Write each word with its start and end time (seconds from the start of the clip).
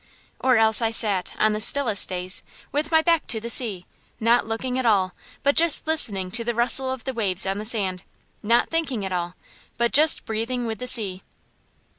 Or 0.39 0.57
else 0.57 0.81
I 0.81 0.89
sat, 0.89 1.31
on 1.37 1.53
the 1.53 1.61
stillest 1.61 2.09
days, 2.09 2.41
with 2.71 2.89
my 2.91 3.03
back 3.03 3.27
to 3.27 3.39
the 3.39 3.51
sea, 3.51 3.85
not 4.19 4.47
looking 4.47 4.79
at 4.79 4.85
all, 4.87 5.13
but 5.43 5.55
just 5.55 5.85
listening 5.85 6.31
to 6.31 6.43
the 6.43 6.55
rustle 6.55 6.89
of 6.91 7.03
the 7.03 7.13
waves 7.13 7.45
on 7.45 7.59
the 7.59 7.65
sand; 7.65 8.01
not 8.41 8.71
thinking 8.71 9.05
at 9.05 9.11
all, 9.11 9.35
but 9.77 9.93
just 9.93 10.25
breathing 10.25 10.65
with 10.65 10.79
the 10.79 10.87
sea. 10.87 11.21